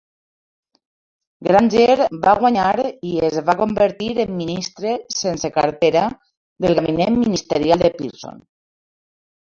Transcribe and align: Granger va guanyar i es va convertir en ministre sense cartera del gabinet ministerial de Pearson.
Granger 1.47 1.97
va 2.23 2.33
guanyar 2.39 2.87
i 3.11 3.13
es 3.29 3.37
va 3.51 3.57
convertir 3.61 4.09
en 4.25 4.35
ministre 4.41 4.97
sense 5.21 5.55
cartera 5.61 6.09
del 6.67 6.79
gabinet 6.83 7.25
ministerial 7.25 7.89
de 7.89 7.97
Pearson. 8.03 8.47